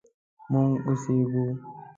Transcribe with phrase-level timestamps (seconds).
[0.51, 1.45] مونږ اوسیږو